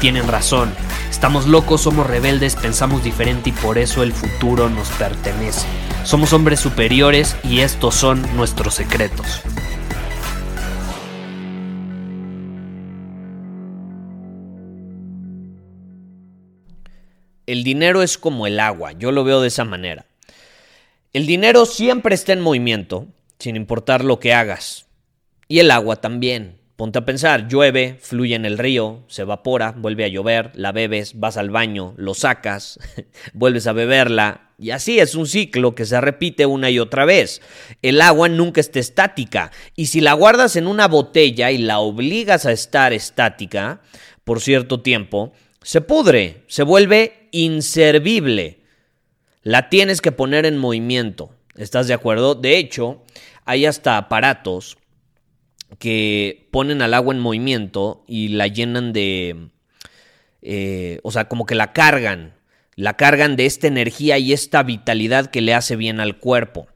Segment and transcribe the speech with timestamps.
[0.00, 0.72] tienen razón.
[1.10, 5.66] Estamos locos, somos rebeldes, pensamos diferente y por eso el futuro nos pertenece.
[6.04, 9.42] Somos hombres superiores y estos son nuestros secretos.
[17.46, 20.06] El dinero es como el agua, yo lo veo de esa manera.
[21.12, 23.06] El dinero siempre está en movimiento,
[23.38, 24.86] sin importar lo que hagas.
[25.48, 26.59] Y el agua también.
[26.80, 31.20] Ponte a pensar, llueve, fluye en el río, se evapora, vuelve a llover, la bebes,
[31.20, 32.78] vas al baño, lo sacas,
[33.34, 37.42] vuelves a beberla, y así es un ciclo que se repite una y otra vez.
[37.82, 42.46] El agua nunca está estática, y si la guardas en una botella y la obligas
[42.46, 43.82] a estar estática
[44.24, 48.60] por cierto tiempo, se pudre, se vuelve inservible.
[49.42, 51.28] La tienes que poner en movimiento.
[51.56, 52.34] ¿Estás de acuerdo?
[52.34, 53.04] De hecho,
[53.44, 54.78] hay hasta aparatos
[55.78, 59.48] que ponen al agua en movimiento y la llenan de...
[60.42, 62.34] Eh, o sea, como que la cargan,
[62.74, 66.66] la cargan de esta energía y esta vitalidad que le hace bien al cuerpo.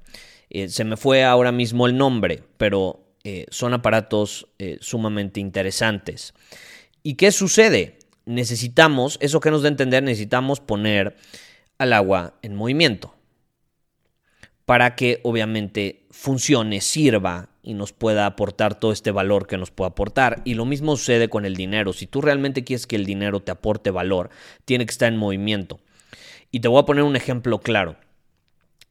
[0.50, 4.48] Eh, se me fue ahora mismo el nombre, pero eh, son aparatos
[4.80, 6.34] sumamente interesantes.
[7.02, 7.98] ¿Y qué sucede?
[8.26, 11.16] Necesitamos, eso que nos da a entender, necesitamos poner
[11.78, 13.14] al agua en movimiento
[14.64, 19.88] para que obviamente funcione, sirva y nos pueda aportar todo este valor que nos puede
[19.88, 20.42] aportar.
[20.44, 21.92] Y lo mismo sucede con el dinero.
[21.92, 24.30] Si tú realmente quieres que el dinero te aporte valor,
[24.64, 25.80] tiene que estar en movimiento.
[26.50, 27.96] Y te voy a poner un ejemplo claro.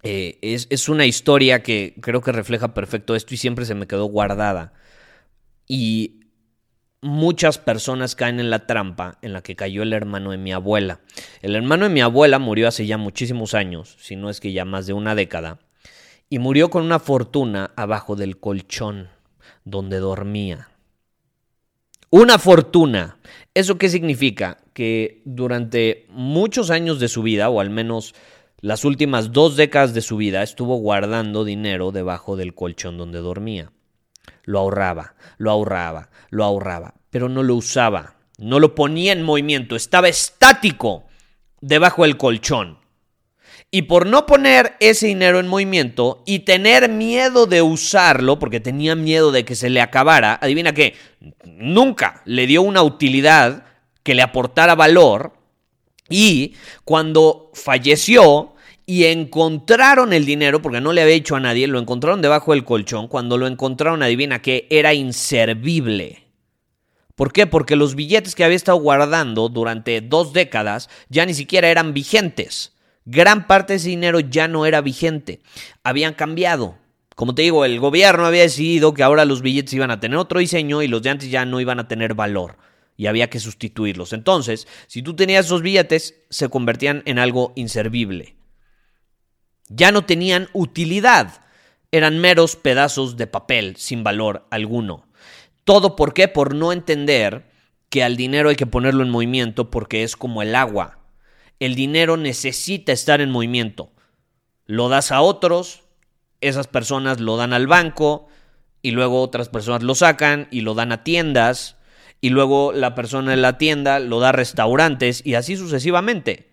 [0.02, 3.88] Eh, es, es una historia que creo que refleja perfecto esto y siempre se me
[3.88, 4.74] quedó guardada.
[5.68, 6.22] Y
[7.00, 11.02] muchas personas caen en la trampa en la que cayó el hermano de mi abuela.
[11.42, 14.66] El hermano de mi abuela murió hace ya muchísimos años, si no es que ya
[14.66, 15.60] más de una década
[16.30, 19.10] y murió con una fortuna abajo del colchón
[19.66, 20.70] donde dormía.
[22.10, 23.18] Una fortuna.
[23.54, 24.60] ¿Eso qué significa?
[24.74, 28.14] Que durante muchos años de su vida, o al menos
[28.60, 33.72] las últimas dos décadas de su vida, estuvo guardando dinero debajo del colchón donde dormía.
[34.44, 39.76] Lo ahorraba, lo ahorraba, lo ahorraba, pero no lo usaba, no lo ponía en movimiento,
[39.76, 41.06] estaba estático
[41.62, 42.78] debajo del colchón.
[43.76, 48.96] Y por no poner ese dinero en movimiento y tener miedo de usarlo, porque tenía
[48.96, 50.94] miedo de que se le acabara, adivina qué,
[51.44, 53.66] nunca le dio una utilidad
[54.04, 55.34] que le aportara valor.
[56.08, 56.54] Y
[56.86, 58.54] cuando falleció
[58.86, 62.66] y encontraron el dinero, porque no le había hecho a nadie, lo encontraron debajo del
[62.66, 66.26] colchón, cuando lo encontraron, adivina qué, era inservible.
[67.16, 67.48] ¿Por qué?
[67.48, 72.74] Porque los billetes que había estado guardando durante dos décadas ya ni siquiera eran vigentes.
[73.06, 75.42] Gran parte de ese dinero ya no era vigente,
[75.84, 76.78] habían cambiado.
[77.16, 80.40] Como te digo, el gobierno había decidido que ahora los billetes iban a tener otro
[80.40, 82.58] diseño y los de antes ya no iban a tener valor
[82.96, 84.14] y había que sustituirlos.
[84.14, 88.36] Entonces, si tú tenías esos billetes, se convertían en algo inservible.
[89.68, 91.42] Ya no tenían utilidad,
[91.92, 95.08] eran meros pedazos de papel sin valor alguno.
[95.66, 96.28] Todo por qué?
[96.28, 97.52] Por no entender
[97.90, 101.03] que al dinero hay que ponerlo en movimiento porque es como el agua
[101.66, 103.92] el dinero necesita estar en movimiento.
[104.66, 105.84] Lo das a otros,
[106.42, 108.28] esas personas lo dan al banco
[108.82, 111.78] y luego otras personas lo sacan y lo dan a tiendas
[112.20, 116.50] y luego la persona en la tienda lo da a restaurantes y así sucesivamente.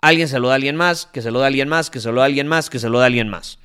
[0.00, 2.00] Alguien se lo da a alguien más, que se lo da a alguien más, que
[2.00, 3.58] se lo da a alguien más, que se lo da a alguien más.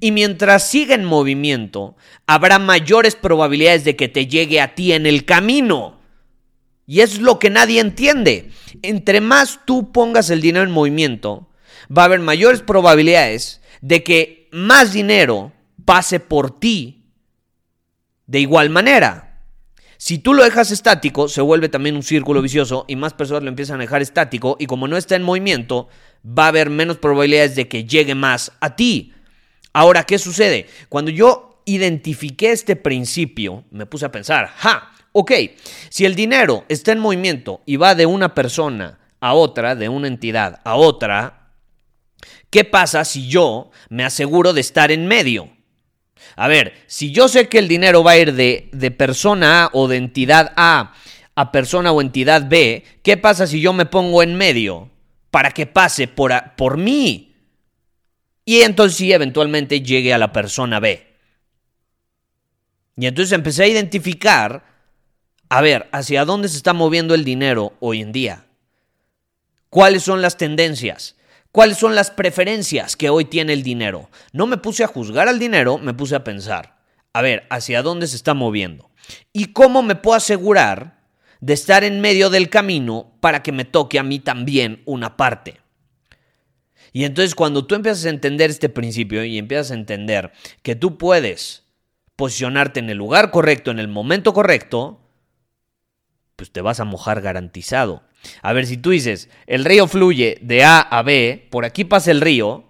[0.00, 5.06] Y mientras siga en movimiento, habrá mayores probabilidades de que te llegue a ti en
[5.06, 6.01] el camino.
[6.86, 8.50] Y es lo que nadie entiende.
[8.82, 11.48] Entre más tú pongas el dinero en movimiento,
[11.96, 15.52] va a haber mayores probabilidades de que más dinero
[15.84, 17.04] pase por ti
[18.26, 19.32] de igual manera.
[19.98, 23.48] Si tú lo dejas estático, se vuelve también un círculo vicioso y más personas lo
[23.48, 25.88] empiezan a dejar estático y como no está en movimiento,
[26.26, 29.12] va a haber menos probabilidades de que llegue más a ti.
[29.72, 30.66] Ahora, ¿qué sucede?
[30.88, 35.32] Cuando yo identifiqué este principio, me puse a pensar, ja, Ok,
[35.90, 40.08] si el dinero está en movimiento y va de una persona a otra, de una
[40.08, 41.52] entidad a otra,
[42.50, 45.50] ¿qué pasa si yo me aseguro de estar en medio?
[46.36, 49.70] A ver, si yo sé que el dinero va a ir de, de persona A
[49.72, 50.94] o de entidad A
[51.34, 54.90] a persona o entidad B, ¿qué pasa si yo me pongo en medio
[55.30, 57.34] para que pase por, por mí?
[58.44, 61.06] Y entonces sí, eventualmente llegue a la persona B.
[62.96, 64.71] Y entonces empecé a identificar,
[65.52, 68.46] a ver, hacia dónde se está moviendo el dinero hoy en día.
[69.68, 71.16] ¿Cuáles son las tendencias?
[71.50, 74.08] ¿Cuáles son las preferencias que hoy tiene el dinero?
[74.32, 76.78] No me puse a juzgar al dinero, me puse a pensar,
[77.12, 78.90] a ver, hacia dónde se está moviendo.
[79.34, 81.02] ¿Y cómo me puedo asegurar
[81.42, 85.60] de estar en medio del camino para que me toque a mí también una parte.
[86.92, 90.32] Y entonces cuando tú empiezas a entender este principio y empiezas a entender
[90.62, 91.64] que tú puedes
[92.16, 95.01] posicionarte en el lugar correcto, en el momento correcto,
[96.42, 98.02] pues te vas a mojar garantizado.
[98.42, 102.10] A ver, si tú dices, el río fluye de A a B, por aquí pasa
[102.10, 102.64] el río,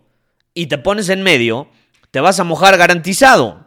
[0.53, 1.69] y te pones en medio,
[2.11, 3.67] te vas a mojar garantizado.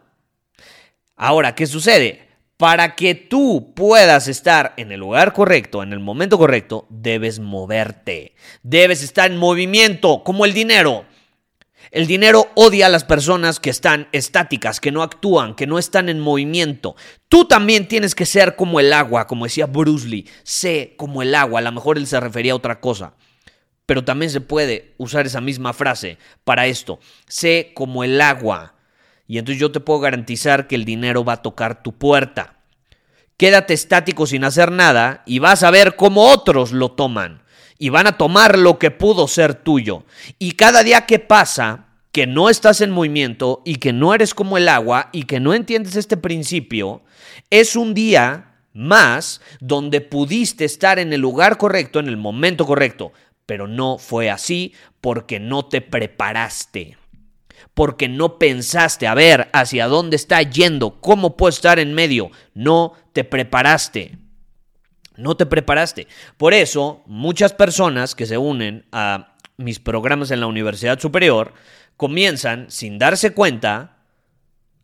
[1.16, 2.28] Ahora, ¿qué sucede?
[2.56, 8.36] Para que tú puedas estar en el lugar correcto, en el momento correcto, debes moverte.
[8.62, 11.04] Debes estar en movimiento, como el dinero.
[11.90, 16.08] El dinero odia a las personas que están estáticas, que no actúan, que no están
[16.08, 16.96] en movimiento.
[17.28, 20.28] Tú también tienes que ser como el agua, como decía Bruce Lee.
[20.42, 21.60] Sé como el agua.
[21.60, 23.14] A lo mejor él se refería a otra cosa.
[23.86, 26.98] Pero también se puede usar esa misma frase para esto.
[27.28, 28.74] Sé como el agua.
[29.28, 32.56] Y entonces yo te puedo garantizar que el dinero va a tocar tu puerta.
[33.36, 37.42] Quédate estático sin hacer nada y vas a ver cómo otros lo toman.
[37.78, 40.04] Y van a tomar lo que pudo ser tuyo.
[40.38, 44.56] Y cada día que pasa, que no estás en movimiento y que no eres como
[44.56, 47.02] el agua y que no entiendes este principio,
[47.50, 53.12] es un día más donde pudiste estar en el lugar correcto, en el momento correcto.
[53.44, 56.96] Pero no fue así porque no te preparaste
[57.76, 62.30] porque no pensaste a ver hacia dónde está yendo, cómo puedo estar en medio.
[62.54, 64.16] No te preparaste.
[65.16, 66.06] No te preparaste.
[66.36, 71.54] Por eso, muchas personas que se unen a mis programas en la Universidad Superior
[71.96, 73.96] comienzan, sin darse cuenta,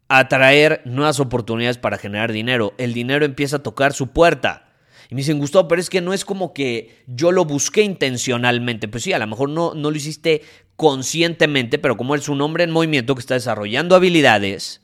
[0.09, 2.75] a traer nuevas oportunidades para generar dinero.
[2.79, 4.69] El dinero empieza a tocar su puerta.
[5.09, 8.89] Y me dicen, Gustavo, pero es que no es como que yo lo busqué intencionalmente.
[8.89, 10.43] Pues sí, a lo mejor no, no lo hiciste
[10.77, 14.83] conscientemente, pero como eres un hombre en movimiento que está desarrollando habilidades,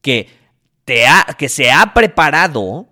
[0.00, 0.28] que,
[0.84, 2.88] te ha, que se ha preparado,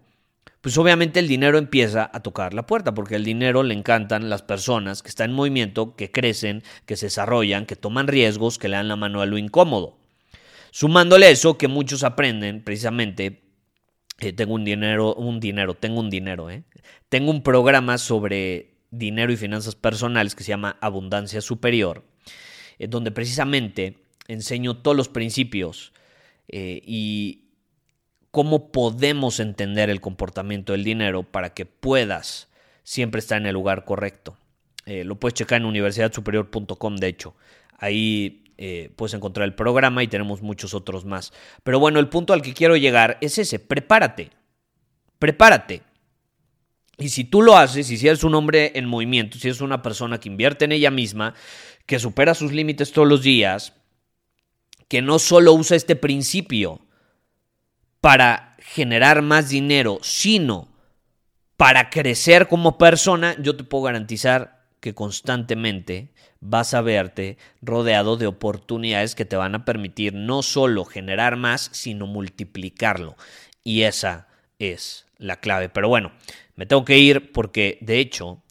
[0.63, 4.43] pues obviamente el dinero empieza a tocar la puerta, porque el dinero le encantan las
[4.43, 8.77] personas que están en movimiento, que crecen, que se desarrollan, que toman riesgos, que le
[8.77, 9.99] dan la mano a lo incómodo.
[10.71, 13.43] Sumándole eso, que muchos aprenden precisamente
[14.21, 16.63] eh, tengo un dinero, un dinero, tengo un dinero, ¿eh?
[17.09, 22.05] Tengo un programa sobre dinero y finanzas personales que se llama Abundancia Superior,
[22.79, 23.99] eh, donde precisamente
[24.29, 25.93] enseño todos los principios
[26.49, 27.52] y
[28.33, 32.49] cómo podemos entender el comportamiento del dinero para que puedas
[32.83, 34.37] siempre estar en el lugar correcto.
[34.87, 37.37] lo puedes checar en universidadsuperior.com, de hecho.
[37.79, 41.33] Ahí eh, puedes encontrar el programa y tenemos muchos otros más.
[41.63, 44.31] Pero bueno, el punto al que quiero llegar es ese, prepárate,
[45.19, 45.83] prepárate.
[46.99, 49.83] Y si tú lo haces, y si eres un hombre en movimiento, si eres una
[49.83, 51.35] persona que invierte en ella misma,
[51.87, 53.75] que supera sus límites todos los días,
[54.89, 56.81] que no solo usa este principio
[58.03, 60.67] para generar más dinero, sino
[61.57, 68.27] para crecer como persona, yo te puedo garantizar que constantemente vas a verte rodeado de
[68.27, 73.15] oportunidades que te van a permitir no solo generar más, sino multiplicarlo.
[73.63, 74.27] Y esa
[74.59, 75.69] es la clave.
[75.69, 76.11] Pero bueno,
[76.57, 78.43] me tengo que ir porque de hecho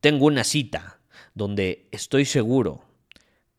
[0.00, 1.00] tengo una cita
[1.34, 2.84] donde estoy seguro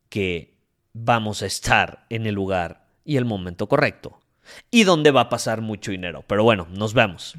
[0.08, 0.54] que
[0.94, 4.21] vamos a estar en el lugar y el momento correcto
[4.70, 6.24] y donde va a pasar mucho dinero.
[6.26, 7.36] Pero bueno, nos vemos.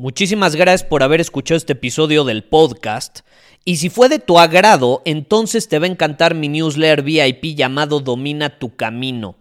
[0.00, 3.20] Muchísimas gracias por haber escuchado este episodio del podcast.
[3.66, 8.00] Y si fue de tu agrado, entonces te va a encantar mi newsletter VIP llamado
[8.00, 9.36] Domina tu Camino.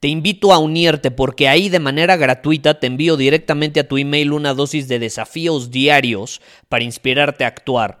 [0.00, 4.32] Te invito a unirte porque ahí de manera gratuita te envío directamente a tu email
[4.32, 8.00] una dosis de desafíos diarios para inspirarte a actuar.